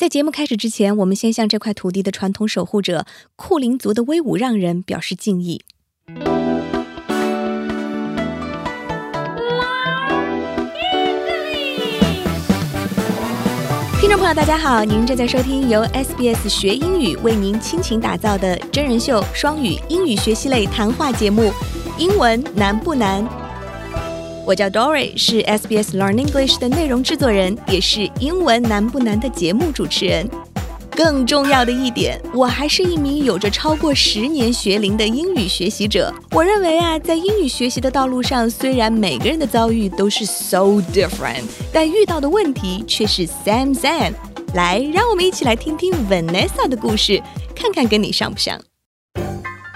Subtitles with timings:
[0.00, 3.04] 在节目开始之前，我们先向这块土地的传统守护者
[3.36, 5.60] 库林族的威武让人表示敬意。
[14.00, 21.42] 听众朋友，大家好，您正在收听由 SBS 学英语为您倾情打造的真人秀双语英语学习类谈话节目
[21.98, 23.22] 《英文难不难》。
[24.50, 30.28] 我叫 Dory，是 SBS Learn English 的内容制作人，也是《英文难不难》的节目主持人。
[30.90, 36.12] 更重要的一点，我还是一名有着超过十年学龄的英语学习者。
[36.32, 44.14] 我认为啊，在英语学习的道路上，虽然每个人的遭遇都是 so different，但遇到的问题却是 same same。
[44.54, 47.22] 来，让我们一起来听听 Vanessa 的故事，
[47.54, 48.60] 看看跟你像不像。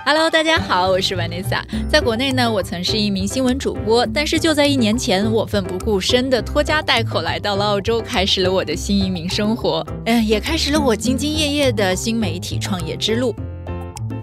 [0.07, 1.63] Hello，大家好，我是 Vanessa。
[1.89, 13.35] 在国内呢，我曾是一名新闻主播，但是就在一年前，我奋不顾身的拖家带口来到了澳洲，开始了我的新移民生活，嗯，也开始了我兢兢业业的新媒体创业之路。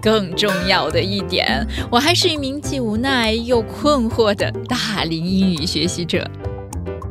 [0.00, 6.24] 更重要的一点，我还是一名既无奈又困惑的大龄英语学习者。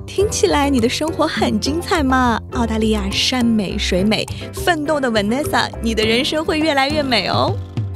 [0.07, 2.39] 听起来你的生活很精彩嘛？
[2.53, 7.53] 澳大利亚山美水美，奋斗的 Vanessa，你的人生会越来越美哦。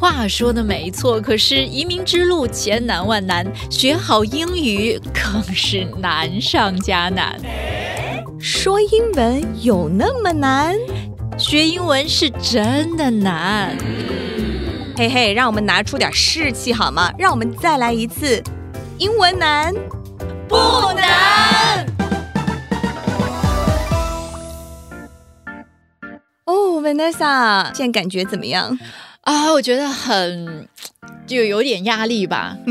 [0.08, 7.36] 话说的没错，可是移民之路千难万难，学好英语更是难上加难。
[8.40, 10.76] 说英文有那么难？
[11.40, 13.76] 学英文是真的难。
[14.96, 17.12] 嘿嘿，让我们拿出点士气好吗？
[17.18, 18.44] 让我们再来一次。
[19.00, 19.74] 英文难
[20.48, 20.56] 不
[20.96, 21.84] 难？
[26.46, 28.78] 哦，Vanessa，现在感觉怎么样？
[29.26, 30.68] 啊，我觉得很
[31.28, 32.56] 就有点压力吧，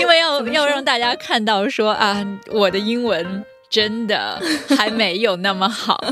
[0.00, 4.40] 因为要要让大家看到说啊，我的英文真的
[4.76, 6.02] 还没有那么好。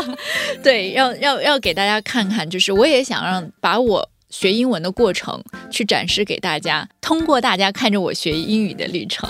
[0.62, 9.26] 对，要要要给大家看看，就是我也想让把我学英文的过程去展示给大家，通过大家看着我学英语的历程，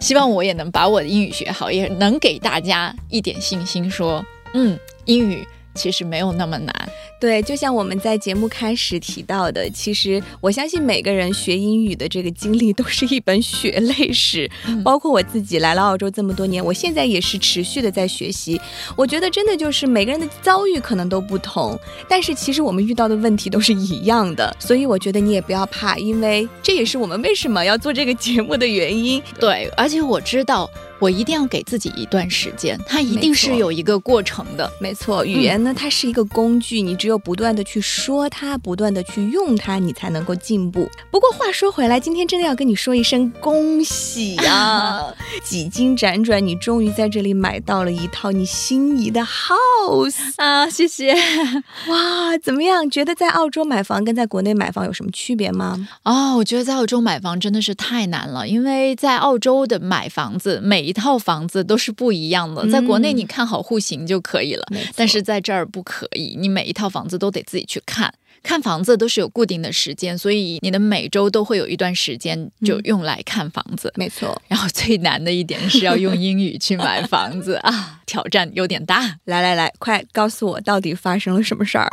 [0.00, 5.46] 希望我也能把我的英语学好，也能给大家一点信心，说嗯，英语
[5.78, 6.88] 其实没有那么难。
[7.20, 14.50] 对，就像我们在节目开始提到的，其实我相信每个人学英语的这个经历都是一本血泪史。
[14.84, 18.60] 包括我自己来了澳洲这么多年，我现在也是持续的在学习。
[18.96, 21.78] 我觉得真的就是每个人的遭遇可能都不同，
[22.08, 24.54] 但是其实我们遇到的问题都是一样的。
[24.58, 29.22] 所以我觉得你也不要怕，因为这也是我们为什么要做这个节目的原因。
[29.40, 30.68] 对，而且我知道。
[30.98, 34.70] 我一定要给自己一段时间，它一定是有一个过程的。
[34.80, 40.88] 没错，语言呢，它是一个工具，你只有不断的去说它，不断的去用它，你才能够进步。
[41.10, 45.14] 不过话说回来，今天真的要跟你说一声恭喜啊！
[45.44, 50.68] 几经辗转，你终于在这里买到了一套你心仪的 house 啊！
[50.68, 51.14] 谢谢。
[51.14, 52.88] 哇，怎么样？
[52.90, 55.88] 觉得在澳洲买房跟在国内买房有什么区别吗？
[56.02, 64.66] 哦，我觉得在澳洲买房真的是太难了，因为在澳洲的买房子每一套房子都是不一样的，在国内你看好户型就可以了，
[64.96, 68.12] 但是在这儿不可以，你每一套房子都得自己去看。
[68.40, 73.92] 看房子都是有固定的时间，所以你的每周都会有一段时间就用来看房子。
[73.96, 79.18] 没错，然后最难的一点是要用英语去买房子 啊，挑战有点大。
[79.24, 81.90] 来来来，快告诉我到底发生了什么事儿。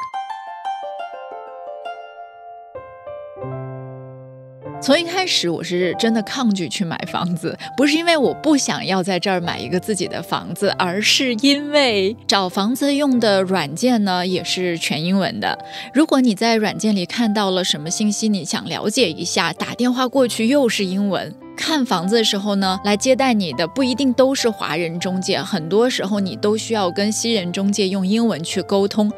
[4.86, 15.58] 从一开始，我是真的抗拒去买房子，不是因为我不想要在这儿买一个自己的房子，而是因为找房子用的软件呢也是全英文的。
[15.92, 21.34] 如果你在软件里看到了什么信息，你想了解一下，打电话过去又是英文。
[21.58, 29.12] 看房子的时候呢，来接待你的不一定都是华人中介，很多时候你都需要跟西人中介用英文去沟通。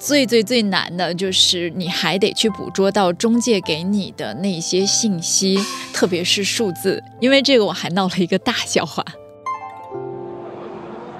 [0.00, 5.58] 最最最难的就是你还得去捕捉到中介给你的那些信息，
[5.92, 9.04] 特别是数字，因为这个我还闹了一个大笑话。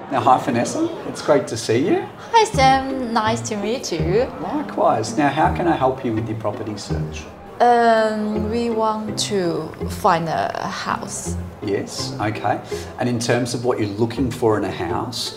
[0.09, 2.03] Now, hi Vanessa, it's great to see you.
[2.31, 4.27] Hi Sam, nice to meet you.
[4.41, 5.17] Likewise.
[5.17, 7.25] Now, how can I help you with your property search?
[7.59, 11.35] Um, we want to find a house.
[11.61, 12.59] Yes, okay.
[12.99, 15.33] And in terms of what you're looking for in a house,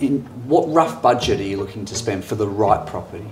[0.00, 3.24] in what rough budget are you looking to spend for the right property?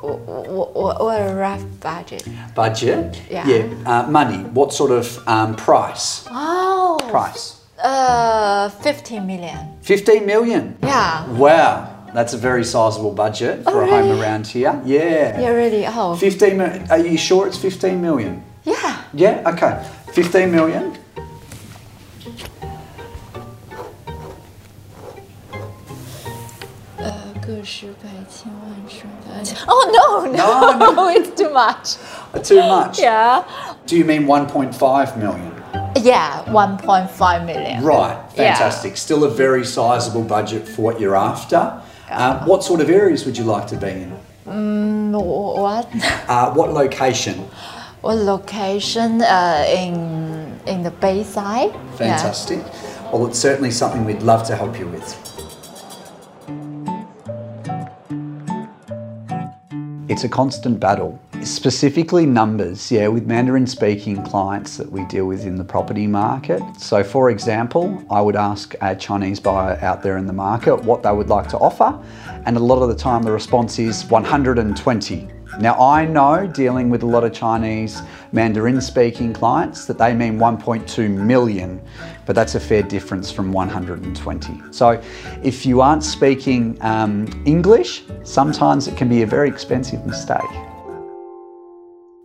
[0.00, 2.26] What, what what a rough budget.
[2.54, 3.20] Budget?
[3.30, 3.46] Yeah.
[3.46, 3.64] Yeah.
[3.84, 4.38] Uh, money.
[4.44, 6.24] What sort of um, price?
[6.30, 6.98] Oh.
[7.10, 7.60] Price.
[7.82, 9.58] Uh, 50 million.
[9.82, 10.78] 15 million.
[10.82, 11.28] Yeah.
[11.32, 11.94] Wow.
[12.14, 14.80] That's a very sizable budget for Oh, a home around here.
[14.84, 15.40] Yeah.
[15.40, 15.84] Yeah, really.
[15.86, 16.16] Oh.
[16.16, 16.60] 15
[16.90, 18.42] Are you sure it's 15 million?
[18.64, 19.02] Yeah.
[19.12, 19.84] Yeah, okay.
[20.12, 20.96] 15 million.
[27.47, 31.97] 个十百千万十百，Oh no no No, it's too much.
[32.43, 32.99] Too much.
[32.99, 33.43] Yeah,
[33.87, 35.51] Do you mean 1.5 million?
[35.95, 37.83] yeah, 1.5 million.
[37.83, 38.55] Right, Yeah.
[38.55, 38.97] fantastic.
[38.97, 41.73] Still a very sizable budget for what you're after.
[42.11, 44.11] Uh, what sort of areas would you like to be in?
[44.47, 45.87] Mm, wh- What?
[46.27, 47.45] Uh, what location?
[48.01, 49.21] What location?
[49.21, 51.71] Uh, in in the Bayside.
[51.73, 51.95] Yeah.
[51.97, 52.59] Fantastic.
[53.11, 55.15] Well, it's certainly something we'd love to help you with.
[60.08, 65.44] It's a constant battle, specifically numbers, yeah, with Mandarin speaking clients that we deal with
[65.44, 66.62] in the property market.
[66.78, 71.02] So, for example, I would ask a Chinese buyer out there in the market what
[71.02, 72.02] they would like to offer,
[72.46, 75.28] and a lot of the time the response is 120.
[75.58, 78.02] Now, I know dealing with a lot of Chinese
[78.32, 81.80] Mandarin speaking clients that they mean 1.2 million,
[82.26, 84.62] but that's a fair difference from 120.
[84.70, 85.02] So,
[85.42, 90.44] if you aren't speaking um, English, sometimes it can be a very expensive mistake.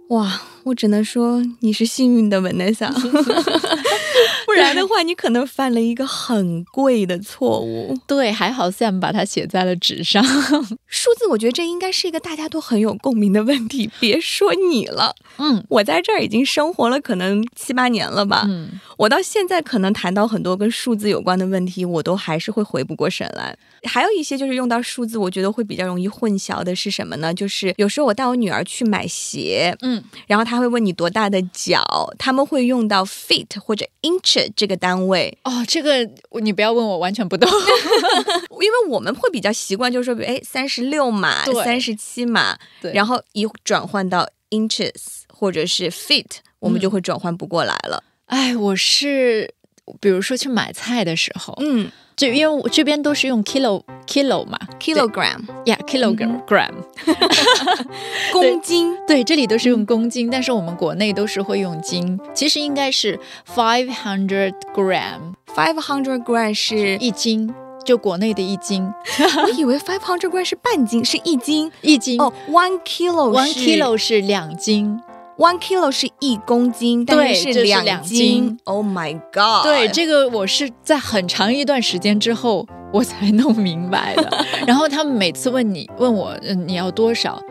[0.09, 2.91] 哇，我只能说你是幸运的，Vanessa，
[4.45, 7.97] 不然的话你可能犯了一个很贵的错误。
[8.07, 10.23] 对，还好 Sam 把它写在了纸上。
[10.87, 13.89] 数字，我觉得这应该是一个大家都很有共鸣的问题。
[13.99, 18.45] 别说你了，嗯我在这儿已经生活了可能七八年了吧。
[18.47, 23.55] 嗯，我到现在可能谈到很多跟数字有关的问题，我都还是会回不过神来。
[23.85, 27.33] 还有一些就是用到数字，我觉得会比较容易混淆的是什么呢？
[27.33, 31.83] 就是有时候我带我女儿去买鞋，嗯，然后她会问你多大的脚，
[32.17, 36.09] 他们会用到 feet 或者 inch 这个单位，哦，这个
[36.41, 37.49] 你不要问我，完全不懂。
[38.61, 44.93] 因为我们会比较习惯，就是说，比如哎，三十六码、三十七码，对然后一转换到 inches
[45.27, 48.01] 或者是 feet，我们就会转换不过来了。
[48.33, 49.53] 哎，我是
[50.01, 56.71] 比如说去买菜的时候，嗯就因为我这边都是用 kilo kilo 嘛，kilogram 呀 kilogram gram，、
[58.31, 63.19] 公斤，对，这里都是用公斤，但是我们国内都是会用斤，其实应该是
[63.55, 67.53] five hundred gram five hundred gram 是，一斤，
[67.85, 68.91] 就国内的一斤，
[69.43, 71.71] 我以为 five hundred gram 是半斤，是一斤。
[71.81, 74.99] 一斤哦，one kilo，one kilo 是两斤。
[75.37, 78.57] One kilo 是一公斤，但是是两两斤。
[78.65, 79.63] Oh my god！
[79.63, 84.45] 对，这个我是在很长一段时间之后我才弄明白的。
[84.67, 87.41] 然后他们每次问你问我，嗯，你要多少？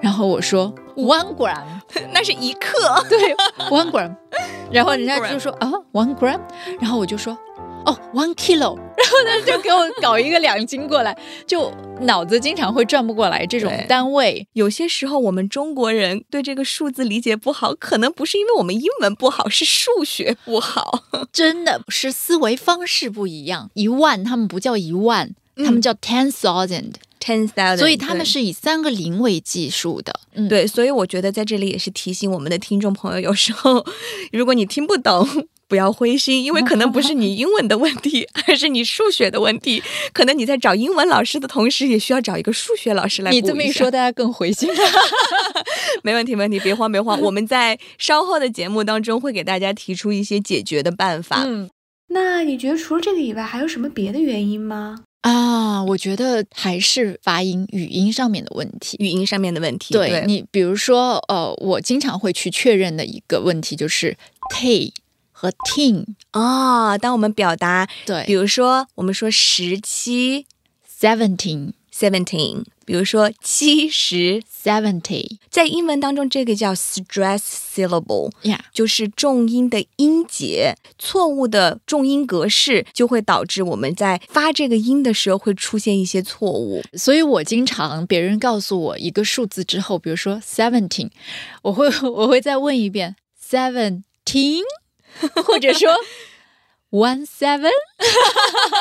[0.00, 1.62] 然后我说 one gram，
[2.12, 2.70] 那是一克。
[3.08, 3.34] 对，
[3.70, 4.14] one gram。
[4.70, 6.40] 然后人家就说啊，one gram。
[6.80, 7.36] 然后我就说
[7.84, 8.76] 哦，one kilo。
[9.02, 14.46] 然后呢，就给我搞一个两斤过来，就脑子经常会转不过来这种单位。
[14.52, 21.02] 有些时候，我们中国人对这个数字理解不好，可能不是因为我们英文不好，是数学不好。
[21.32, 23.70] 真的是思维方式不一样。
[23.74, 30.12] 一万他们不叫一万，他们叫 ten thousand，、Ten thousand，所以他们是以三个零为计数的。
[30.34, 33.86] 嗯，对，所以我觉得在这里也是提醒我们的听众朋友，有时候
[34.32, 35.46] 如果你听不懂。
[35.68, 39.82] 不要灰心，因为可能不是你英文的问题， 而是你数学的问题。
[40.12, 44.74] 可能你在找英文老师的同时，也需要找一个数学老师来补下你这么一说，大家更灰心了。
[46.02, 47.18] 没问题，没问题，别慌，别慌。
[47.22, 51.42] 我们在稍后的节目当中会给大家提出一些解决的办法。
[51.46, 51.70] 嗯
[52.08, 55.04] 那你觉得除了这个以外，还有什么别的原因吗？
[55.22, 58.96] 啊，我觉得还是发音、语音上面的问题。
[59.00, 59.94] 语音上面的问题。
[59.94, 64.16] 对你，比如说，呃，我经常会去确认的一个问题就是
[64.50, 64.92] t
[65.30, 66.04] 和 tin。
[66.32, 70.46] 啊、当我们表达，对比如说我们说十七
[71.00, 71.72] ，seventeen。
[72.84, 75.38] 比如说七十，Seventy。
[75.50, 77.40] 在英文当中这个叫 stress
[77.74, 86.82] syllable，呀就是重音的音节，错误的重音格式就会导致我们在发这个音的时候会出现一些错误。
[86.94, 91.10] 所以我经常别人告诉我一个数字之后，比如说 seventeen，
[91.62, 94.62] 我会 我会再问一遍 seventeen，
[95.44, 95.90] 或者说
[96.90, 98.71] one seven，这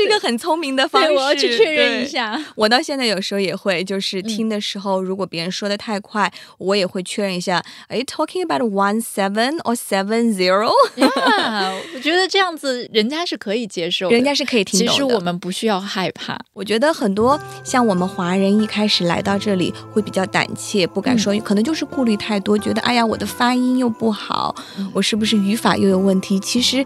[0.00, 2.08] 是一个很聪明的方式，对，我要去确认一。
[2.08, 2.40] 下。
[2.56, 10.70] 我到现在有时候也会，就是听的时候，如果别人说的太快，我也会确认一下，Are you talking about one seven or seven zero？
[10.96, 14.92] 呀，我觉得这样子人家是可以接受，人家是可以听懂的。
[14.92, 16.38] 其实我们不需要害怕。
[16.52, 24.54] 我觉得很多像我们华人一开始来到这里会比较胆怯，不敢说，可能就是顾虑太多，觉得哎呀我的发音又不好，
[24.92, 26.38] 我是不是语法又有问题？
[26.40, 26.84] 其实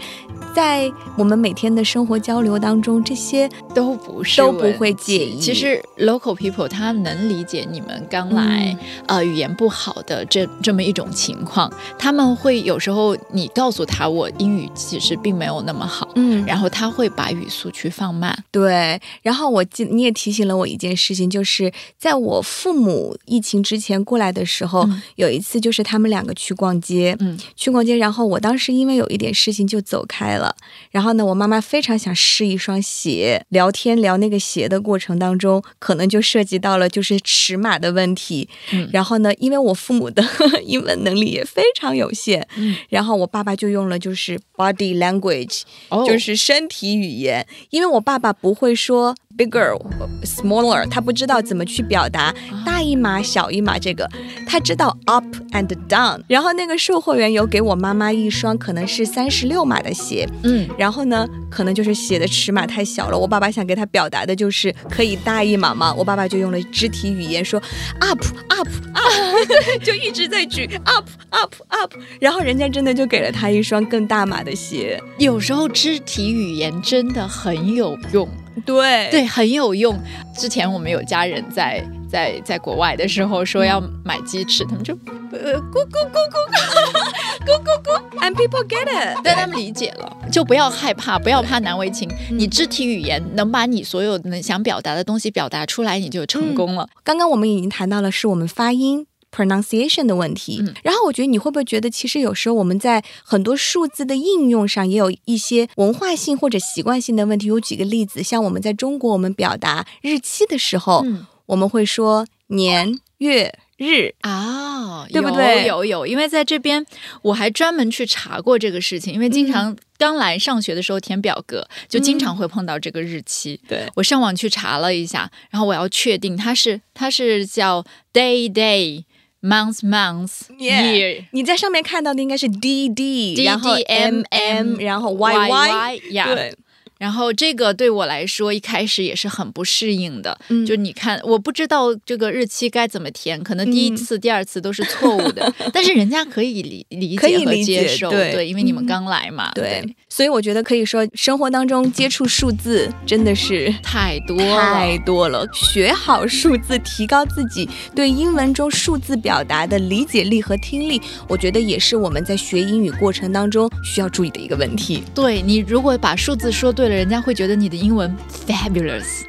[0.55, 5.39] 在我们每天的生活交流当中，这些都不是都不会介意。
[5.39, 8.79] 其实 local people 他能理解你们刚来、嗯。
[9.07, 18.37] 呃语言不好的这这么一种情况，他们会有时候你告诉他我英语其实并没有那么好，嗯，然后他会把语速去放慢。
[18.51, 25.03] 对，然后我记你也提醒了我一件事情，就是在我父母疫情之前过来的时候，嗯。
[25.17, 30.55] 有一次就是他们两个去逛街，嗯，去逛街，然后我当时因为有一点事情就走开了，
[30.91, 38.89] 然后呢，我妈妈非常想试一双鞋，聊天聊那个鞋的过程当中，可能就涉及到了就是尺码的问题，嗯。
[38.93, 40.23] 然后呢，因为我父母的
[40.67, 42.77] 英文能力也非常有限，嗯。
[42.91, 46.05] 然后我爸爸就用了就是 body language，哦。
[46.07, 49.75] 就是身体语言，因为我爸爸不会说 bigger、
[50.23, 52.35] smaller，他不知道怎么去表达
[52.67, 54.09] 大一码、小一码这个，
[54.47, 56.21] 他知道 up and down。
[56.29, 67.63] 然后那个售货员有给我妈妈一双可能是三十六码的鞋，嗯，然后呢，可能就是写的尺码太小了，我爸爸想给他表达的就是可以大一码嘛，我爸爸就用了肢体语言说
[68.01, 78.29] up up up，就一直在举 up up up，然后人家真的就给了他一双更大码的鞋，有时候肢体语言真的很有用。
[78.67, 79.97] 对对，很有用。
[80.37, 84.93] 之前我们有家人在在在国外的时候说要买鸡翅，他们就
[85.33, 86.37] 呃咕咕咕咕
[87.45, 92.09] 咕咕咕咕，，and people get it，但他们理解了，就不要害怕，不要怕难为情。
[92.31, 96.89] 你肢体语言能把你所有能想表达的东西表达出来，你就成功了。
[97.03, 99.07] 刚刚我们已经谈到了是我们发音。
[99.37, 107.51] pronunciation 的问题，嗯然后我觉得你会不会觉得，其实有时候我们在很多数字的应用上也有一些文化性或者习惯性的问题？
[107.51, 115.67] 我举个例子，像我们在中国，我们表达日期的时候，嗯我们会说年月日，啊，对不对？
[115.67, 115.85] 有有。
[115.85, 116.85] 有，因为在这边
[117.23, 123.61] 我还专门去查过这个事情，因为经常刚来上学的时候填表格，就经常会碰到这个日期。
[123.69, 129.05] 对，我上网去查了一下，然后我要确定它是它是叫 day day
[129.43, 136.35] month month Yeah year 你在上面看到的应该是 D D，然后 M M，然后 Y Y，呀。
[136.35, 136.57] 对，
[137.05, 155.47] 然后这个对我来说一开始也是很不适应的，嗯就你看，我不知道这个日期该怎么填，可能第一嗯次、第二次都是错误的， 但是人家可以理理解和可以接受，对因为你们嗯刚来嘛，对，所以我觉得可以说，生活当中接触数字真的是 太多，太多了。
[155.53, 165.03] 学好数字，提高自己对英文中数字表达的理解力和听力，我觉得也是我们在学英语过程当中需要注意的一个问题。
[165.15, 168.16] 对你如果把数字说对了，人家会觉得你的英文
[168.48, 169.24] fabulous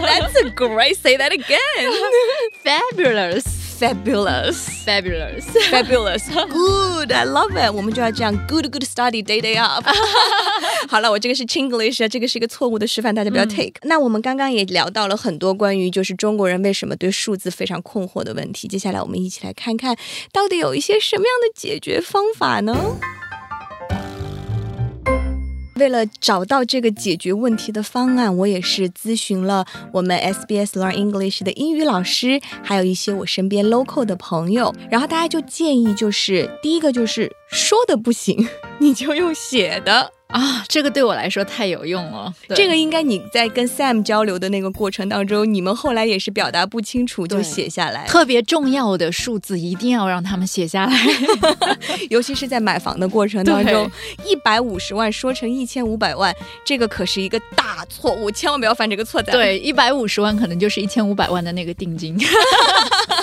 [0.00, 0.96] That's a great.
[0.96, 1.58] Say that again.
[2.64, 3.44] fabulous
[3.78, 4.84] Fabulous.
[4.84, 5.44] fabulous。
[5.70, 7.72] Fabulous, good, I love it。
[7.72, 9.86] 我们就要这样 good good study day day up。
[10.88, 18.66] 好了，我这个是 Chinglish 啊，这个是一个错误的示范，大家不要 take、那我们刚刚也聊到了很多关于就是中国人为什么对数字非常困惑的问题。
[18.66, 19.96] 接下来我们一起来看看，
[20.32, 22.98] 到底有一些什么样的解决方法呢？
[25.75, 34.73] 为了找到这个解决问题的方案，我也是咨询了我们 SBS Learn English 的英语老师，还有一些我身边 local 的朋友。
[34.89, 38.47] 然后大家就建议，就是第一个就是说的不行，
[38.79, 40.11] 你就用写的。
[40.33, 42.33] 啊，这个对我来说太有用了。
[42.55, 50.97] 这个应该你在跟 Sam 交流的那个过程当中，你们后来也是表达不清楚就写下来，特别重要的数字一定要让他们写下来。
[52.09, 53.89] 尤其是在买房的过程当中，
[54.25, 56.35] 一百五十万说成一千五百万，
[56.65, 59.21] 这个可是一个大错误，千万不要犯这个错。
[59.21, 62.17] 对，一百五十万可能就是一千五百万的那个定金。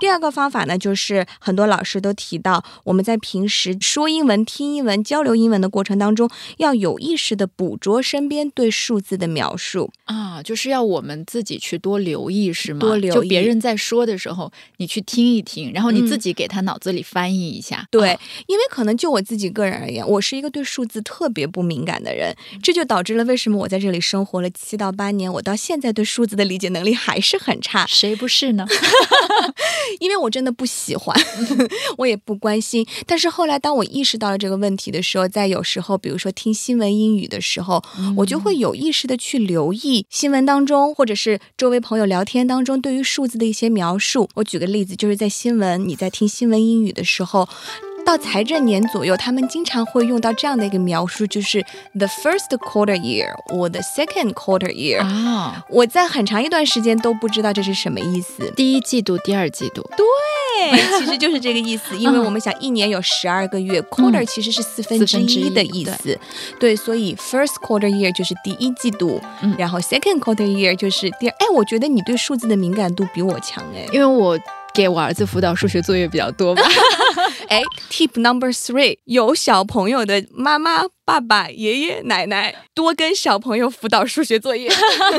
[0.00, 9.92] 第二个方法呢，就是很多老师都提到，我们在平时说英文、听英文、交流英文的过程当中，要有意识的捕捉身边对数字的描述。
[10.06, 12.80] 啊，就是要我们自己去多留意，是吗？
[12.80, 17.86] 多留意就别人在说的时候，你去听一听，然后你嗯自己给他脑子里翻译一下。
[17.90, 28.66] 对，啊因为可能就我自己个人而言，我是一个对数字特别不敏感的人，这就导致了为什么我在这里生活了七到八年，我到现在对数字的理解能力还是很差，谁不是呢？
[29.98, 31.14] 因为我真的不喜欢，
[31.98, 32.86] 我也不关心。
[33.06, 37.82] 但是后来，当我意识到了这个问题的时候，在有时候，比如说听新闻英语的时候，
[38.16, 44.28] 我就会有意识的去留意新闻当中，或者是周围朋友聊天当中对于数字的一些描述。
[44.34, 47.48] 我举个例子，就是在新闻你在听新闻英语的时候。
[48.04, 51.62] 到财政年左右，他们经常会用到这样的一个描述，就是
[51.94, 55.00] the first quarter year 或 the second quarter year。
[55.00, 58.52] 啊，我在很长一段时间都不知道这是什么意思。
[58.56, 66.18] 第一季度、第二季度，对 其实就是这个意思，因为我们想一年有十二个月，quarter 其实是四分之一的意思，
[66.58, 69.20] 对，所以 first quarter year 就是第一季度，
[69.56, 71.36] 然后 second quarter year 就是第二。
[71.38, 74.38] 哎，我觉得你对数字的敏感度比我强哎，因为我。
[74.74, 76.62] 给我儿子辅导数学作业比较多吧？
[77.48, 84.70] 哎，Tip number three，有小朋友的妈妈、爸爸、爷爷奶奶多跟小朋友辅导数学作业，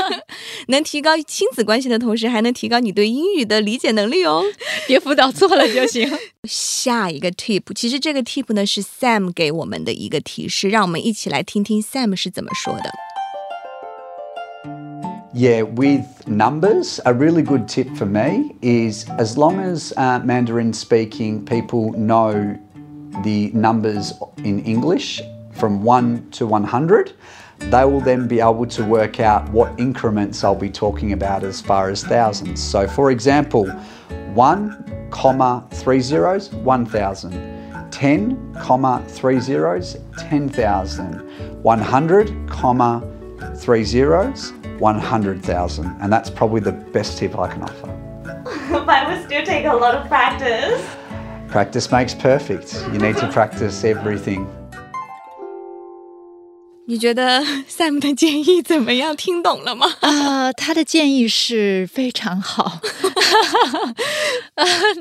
[0.67, 4.43] 能提高亲子关系的同时，还能提高你对英语的理解能力哦。
[4.87, 6.09] 别辅导错了就行。
[6.47, 12.89] 下一个 tip，其实这个 tip 呢是 Sam 给我们的一个提示，让我们一起来听听 Sam 是怎么说的。
[15.33, 21.45] Yeah, with numbers, a really good tip for me is as long as uh, Mandarin speaking
[21.45, 22.59] people know
[23.23, 25.21] the numbers in English
[25.53, 27.13] from 1 to 100,
[27.59, 31.61] they will then be able to work out what increments I'll be talking about as
[31.61, 32.61] far as thousands.
[32.61, 33.67] So, for example,
[34.33, 37.89] 1 comma 3 zeros, 1,000.
[37.89, 41.63] 10 comma 3 zeros, 10,000.
[41.63, 45.86] 100 comma 3 zeros, 100,000.
[46.00, 47.88] And that's probably the best tip I can offer.
[48.86, 50.80] but it would still take a lot of practice.
[51.48, 52.74] Practice makes perfect.
[52.92, 54.46] You need to practice everything.
[56.88, 59.16] 你觉得 Sam 的建议怎么样？
[59.16, 59.86] 听懂了吗？
[60.00, 62.78] 啊，他的建议是非常好，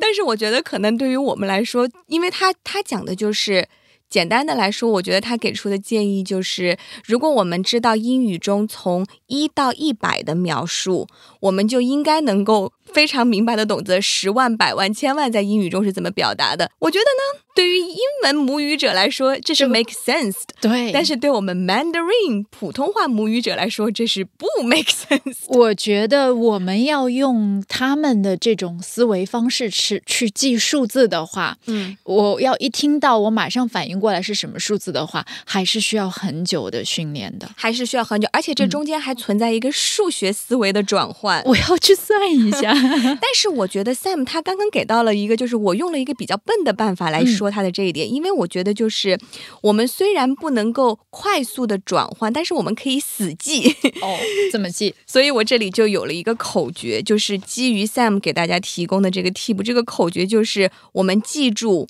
[0.02, 3.68] 但是我觉得可能对于我们来说，因为他他讲的就是
[4.11, 11.07] 简单的来说，我觉得他给出的建议就是，如果我们知道英语中从一到一百的描述，
[11.43, 12.73] 我们就应该能够。
[12.93, 16.71] 非常明白的懂得十万、百万、千万在英语中是怎么表达的。
[16.79, 20.69] 我觉得呢，对于英文母语者来说，这是 make sense 的。
[20.69, 25.37] 对，但是对我们 Mandarin 普通话母语者来说，这是不 make sense。
[25.49, 41.43] 我觉得我们要用他们的这种思维方式去去记数字的话，嗯，我要一听到我马上反应过来是什么数字的话，还是需要很久的训练的，还是需要很久，而且这中间还存在一个数学思维的转换。
[41.45, 42.75] 我要去算一下。
[43.21, 49.19] 但是我觉得 Sam 他刚刚给到了一个，就是我用了一个比较笨的办法来说他的这一点，因为我觉得就是
[49.63, 54.19] 我们虽然不能够快速的转换，但是我们可以死记哦，
[54.51, 54.95] 怎么记？
[55.07, 61.87] 所以我这里就有了一个口诀，就是基于 Sam 给大家提供的这个 tip，这个口诀就是我们记住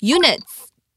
[0.00, 0.40] units、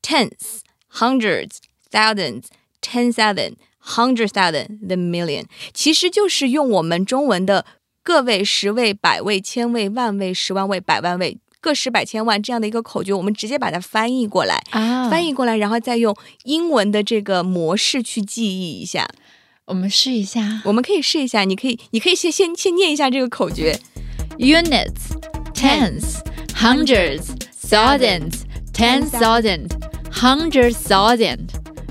[0.01, 1.57] tens、hundreds、
[1.91, 2.43] thousands、
[2.81, 7.65] ten thousand、hundred thousand、the million，其实就是用我们中文的。
[8.05, 19.09] 个位、十位、百位、千位、万位、十万位、百万位，个十百千万这样的一个口诀，我们直接把它翻译过来啊，翻译过来，然后再用英文的这个模式去记忆一下。
[19.65, 21.43] 我们试一下，我们可以试一下。
[21.45, 23.79] 你可以，你可以先先先念一下这个口诀
[24.37, 25.17] ：units,
[25.55, 26.19] tens,
[26.53, 27.31] hundreds,
[27.67, 28.41] thousands,
[28.71, 29.69] ten thousand,
[30.11, 31.47] hundred thousand,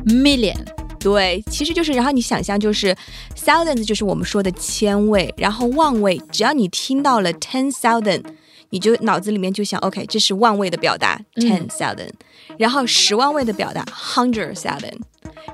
[0.06, 0.73] million。
[1.04, 2.96] 对，其实就是，然后你想象就是
[3.36, 8.24] thousands 就是我们说的千位，然后万位，只要你听到了 ten thousand，
[8.70, 12.08] 你就脑子里面就想，OK，这是万位的表达 ten thousand，
[12.56, 14.94] 然后十万位的表达 hundred thousand，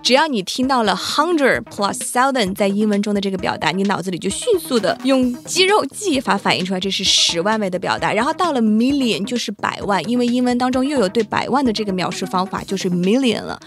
[0.04, 13.58] 只要你听到了 hundred plus thousand 在英文中的这个表达，你脑子里就迅速的用肌肉记忆法反映出来，这是十万位的表达，然后到了 million 就是百万，因为英文当中又有对百万的这个描述方法，就是 million 了。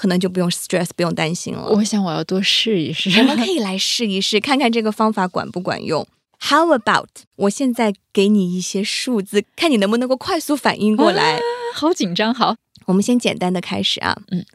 [0.00, 1.68] 可能就不用 stress，不用担心了。
[1.68, 3.10] 我想我要多试一试。
[3.20, 6.08] 我们可以来试一试， 看看这个方法管不管用。
[6.38, 11.38] How about 我现在给你一些数字，看你能不能够快速反应过来。
[11.74, 14.16] 好紧张，好，我们先简单的开始啊。
[14.30, 14.46] 嗯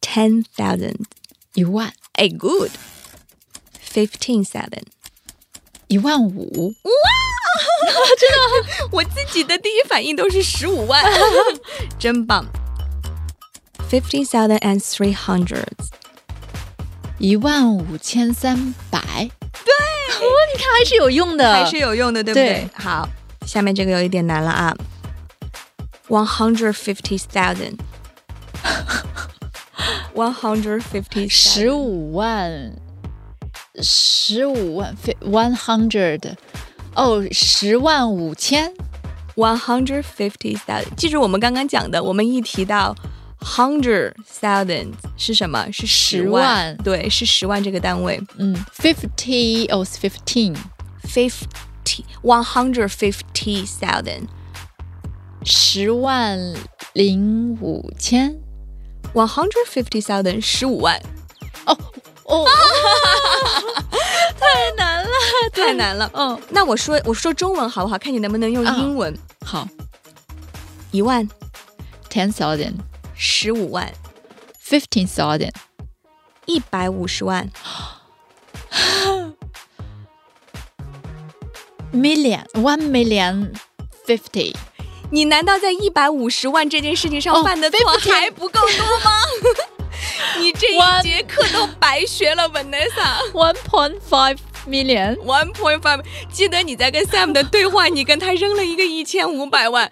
[0.00, 1.00] ，ten thousand
[1.54, 2.70] 一万，哎，good。
[3.92, 4.84] Fifteen thousand
[5.88, 6.92] 一万五，哇，
[8.16, 11.04] 真的，我自己的第一反应都是十五万，
[11.98, 12.46] 真棒。
[13.88, 15.64] Fifty thousand and three hundred，
[17.18, 19.00] 一万五千三百。
[19.00, 19.72] 对，
[20.20, 22.68] 哦，你看还是有用的，还是有用的，对不对？
[22.74, 23.08] 好，
[23.46, 24.76] 下面这个有一点难了啊。
[26.08, 27.78] One hundred fifty thousand。
[30.14, 32.72] One hundred fifty，十五万，
[33.80, 36.34] 十五万，one hundred，
[36.94, 38.74] 哦，十万五千
[39.36, 40.94] ，one hundred fifty thousand。
[40.96, 42.96] 记住我们刚刚讲的，我们一提到
[43.40, 45.70] Hundred thousand 是什么？
[45.72, 48.20] 是十万，对，是十万这个单位。
[48.36, 54.26] 嗯，fifty or fifteen，fifty one hundred fifty thousand，
[55.44, 56.52] 十万
[56.94, 58.36] 零五千
[59.14, 61.00] ，one hundred fifty thousand，十五万。
[61.66, 61.78] 哦
[62.24, 62.44] 哦，
[64.38, 65.08] 太难了，
[65.52, 66.10] 太难了。
[66.12, 67.96] 嗯，那我说我说中文好不好？
[67.96, 69.16] 看你能不能用啊英文。
[69.44, 69.66] 好
[70.90, 71.26] 一万、
[72.10, 72.74] ，ten thousand,
[73.20, 73.92] 十五万、
[74.64, 75.52] fifteen thousand,
[76.46, 77.50] 一百五十万、
[81.92, 83.52] million, one million
[84.06, 84.54] fifty。
[85.10, 89.20] 你难道在一百五十万这件事情上哦犯的错还不够多吗？
[90.38, 93.32] 你这一节课都白学了，Vanessa。
[93.32, 99.90] One point five million，One point five，记得你在跟 Sam 的对话，你跟他扔了一个一千五百万。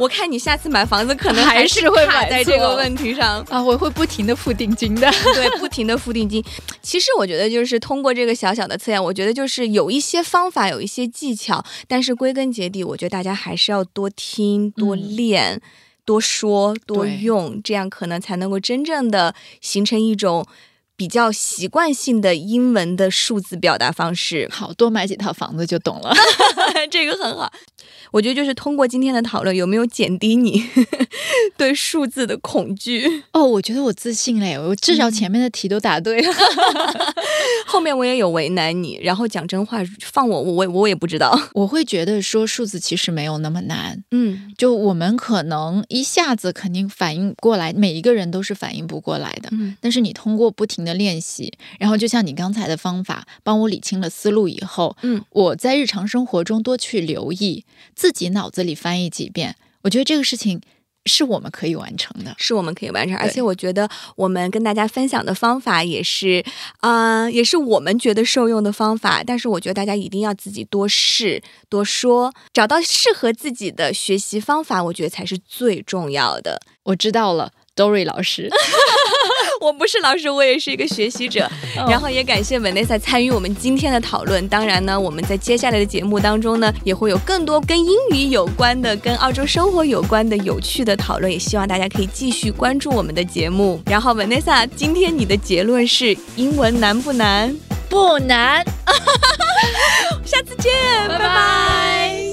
[0.00, 3.42] 我看你下次买房子可能还是是会买卡在这个问题上。
[3.50, 5.10] 啊，我会不停的付定金的。
[5.34, 6.42] 对，不停的付定金。
[6.80, 15.60] 其实我觉得就是通过这个小小的测验，我觉得就是有一些方法，有一些技巧，但是归根结底，我觉得大家还是要多听、多嗯练、
[16.06, 20.46] 多说、多用，这样可能才能够真正的形成一种
[20.96, 24.48] 比较习惯性的英文的数字表达方式。
[24.50, 26.14] 好多买几套房子就懂了。
[26.90, 27.52] 这个很好。
[28.10, 30.64] 我觉得就是通过今天的讨论，有没有减低你
[31.56, 33.22] 对数字的恐惧？
[33.32, 36.32] 哦，我觉得我自信嘞，我至少前面的题都答对了。
[37.66, 41.38] 后面我也有为难你，然后讲真话，放我我我我也不知道。
[41.54, 49.48] 我会觉得说数字其实没有那么难，嗯就我们可能一下子肯定反应过来，每一个人都是反应不过来的。
[49.52, 60.60] 嗯但是你通过不停的练习，然后就像你刚才的方法，帮我理清了思路以后，嗯，我在日常生活中多去留意，自己脑子里翻译几遍，我觉得这个事情
[61.06, 62.34] 是我们可以完成的。
[62.38, 66.44] 是我们可以完成，而且我觉得我们跟大家分享的方法也是，
[66.80, 69.24] 啊、也是我们觉得受用的方法。
[69.24, 76.60] 但是我觉得大家一定要自己多试、多说，找到适合自己的学习方法，我觉得才是最重要的。
[76.82, 78.50] 我知道了，Dory 老师，
[79.60, 81.44] 我不是老师，我也是一个学习者。
[81.76, 84.46] 哦然后也感谢 Vanessa 参与我们今天的讨论。
[84.48, 91.30] 当然呢，我们在接下来的节目当中呢，也会有更多跟英语有关的、跟澳洲生活有关的有趣的讨论。
[91.30, 93.80] 也希望大家可以继续关注我们的节目。
[93.86, 97.54] 然后 Vanessa，今天你的结论是英文难不难？
[97.88, 98.64] 不难，
[100.24, 100.72] 下次见，
[101.08, 102.29] 拜拜